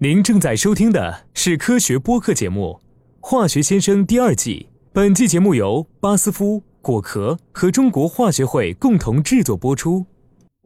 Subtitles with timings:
[0.00, 2.80] 您正在收听的是科学播客节目
[3.26, 4.68] 《化学先生》第二季。
[4.92, 10.06] 本季节目由巴斯夫、果壳和中国化学会共同制作播出。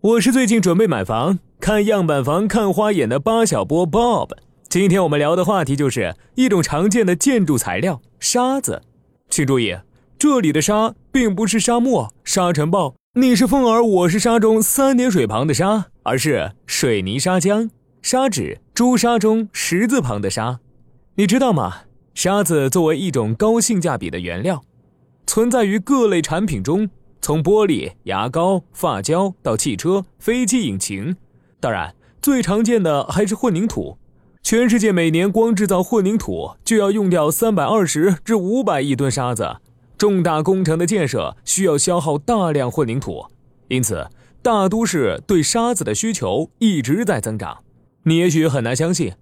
[0.00, 4.30] 我是最近准备买房、看样板房看花眼的巴小波 Bob。
[4.66, 8.80] 今天我们聊的话题就是一种常见的建筑材料——沙子。
[9.28, 9.76] 请注意，
[10.18, 17.68] 这里的沙并不是沙漠、沙尘暴，你是风儿，我是沙中三点水旁的沙，而是水泥砂浆。
[18.00, 20.60] 砂纸朱砂中十字旁的砂，
[21.16, 21.78] 你知道吗？
[22.14, 24.62] 沙子作为一种高性价比的原料，
[25.26, 26.88] 存在于各类产品中，
[27.20, 31.16] 从玻璃、牙膏、发胶到汽车、飞机引擎。
[31.58, 33.98] 当然，最常见的还是混凝土。
[34.44, 39.56] 全世界每年光制造混凝土就要用掉三百二十至五百亿吨沙子，
[39.98, 43.26] 重大工程的建设需要消耗大量混凝土，
[43.66, 44.08] 因此
[44.40, 47.64] 大都市对沙子的需求一直在增长。
[48.08, 49.12] 你也许很难相信，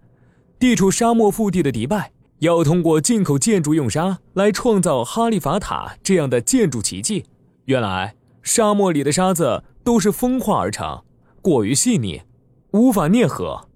[0.61, 7.25] 地处沙漠腹地的迪拜要通过进口建筑用沙来创造哈利法塔这样的建筑奇迹。
[7.65, 11.03] 原来，沙漠里的沙子都是风化而成，
[11.43, 12.23] 过于细腻，
[12.71, 13.67] 无法啮合，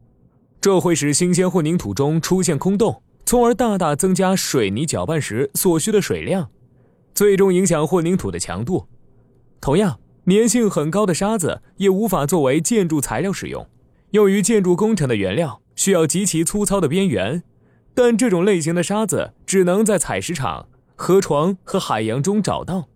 [0.61, 6.49] 这会使新鲜混凝土中出现空洞，从而大大增加水泥搅拌时所需的水量，
[7.13, 8.87] 最终影响混凝土的强度。
[9.61, 13.67] 同样，粘性很高的沙子也无法作为建筑材料使用。
[14.13, 17.43] 用于建筑工程的原料需要极其粗糙的边缘，
[17.95, 22.89] 但这种类型的沙子只能在采石场、河床和海洋中找到。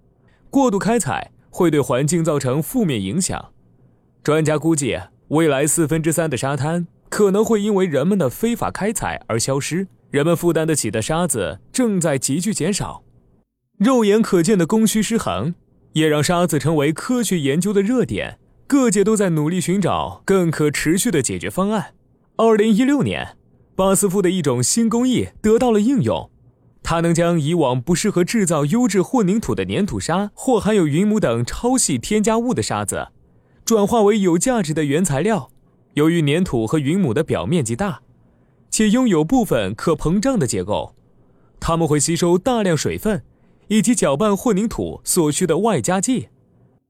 [0.51, 3.53] 过度开采会对环境造成负面影响。
[4.23, 4.98] 专家估计，
[5.29, 9.87] 未来四分之三的沙滩可能会因为人们的非法开采而消失。
[10.11, 13.03] 人们负担得起的沙子正在急剧减少。
[13.78, 15.55] 肉眼可见的供需失衡，
[15.95, 18.39] 也让沙子成为科学研究的热点。
[18.67, 21.95] 各界都在努力寻找更可持续的解决方案。
[22.37, 23.37] 二零一六年，
[23.77, 26.31] 巴斯夫的一种新工艺得到了应用，
[26.83, 33.09] 它能将以往不适合制造优质混凝土的粘土沙或含有云母等超细添加物的沙子，
[33.66, 35.50] 转化为有价值的原材料。
[35.93, 38.00] 由于粘土和云母的表面积大，
[38.71, 40.97] 且拥有部分可膨胀的结构，
[41.61, 43.22] 它们会吸收大量水分
[43.69, 46.28] 以及搅拌混凝土所需的外加剂。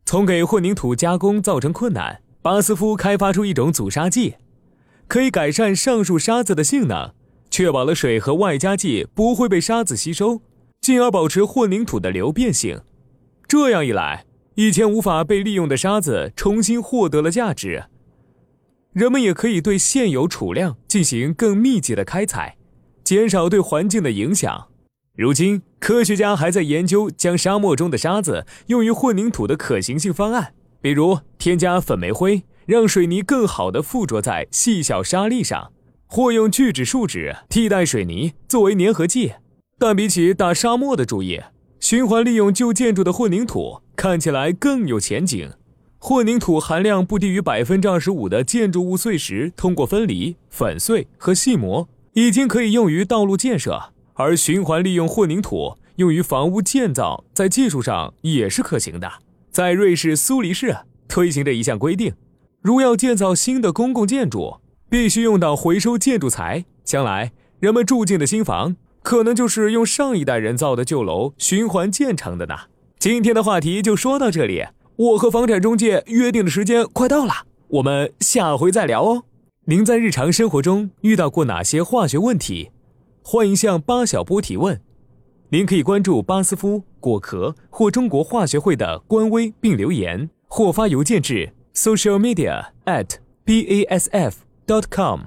[0.07, 4.35] 从给混凝土加工造成困难，巴斯夫开发出一种阻沙剂，
[5.09, 7.13] 可以改善上述沙子的性能，
[7.51, 10.43] 确保了水和外加剂不会被沙子吸收，
[10.81, 12.81] 进而保持混凝土的流变性。
[13.49, 14.27] 这样一来，
[14.57, 17.85] 以前无法被利用的沙子重新获得了价值，
[18.93, 22.57] 人们也可以对现有储量进行更密集的开采，
[23.03, 24.69] 减少对环境的影响。
[25.17, 35.71] 如今，科学家还在研究将沙漠中的沙子用于混凝土的可行性方案，比如添加粉煤灰，让水泥更好地附着在细小沙粒上，
[36.09, 39.35] 或用聚酯树脂替代水泥作为粘合剂。
[39.79, 41.41] 但比起打沙漠的主意，
[41.79, 45.49] 循环利用旧建筑的混凝土看起来更有前景。
[45.99, 53.94] 混凝土含量不低于百分之二十五的建筑物碎石，通过分离、粉碎和细磨，已经可以用于道路建设。
[54.15, 59.11] 而循环利用混凝土用于房屋建造，在技术上也是可行的。
[59.51, 60.77] 在瑞士苏黎世
[61.07, 62.15] 推行着一项规定，
[62.61, 64.57] 如要建造新的公共建筑，
[64.89, 66.65] 必须用到回收建筑材。
[66.85, 72.55] 将来人们住进的新房，可能就是用上一代人造的旧楼循环建成的呢。
[72.99, 74.65] 今天的话题就说到这里，
[74.97, 77.33] 我和房产中介约定的时间快到了，
[77.69, 79.25] 我们下回再聊哦。
[79.67, 82.71] 您在日常生活中遇到过哪些化学问题？
[83.27, 84.79] 欢迎向巴小波提问，
[85.49, 93.15] 您可以关注巴斯夫果壳或中国化学会的官微并留言，或发邮件至 social media at
[93.47, 94.35] basf
[94.67, 95.21] dot com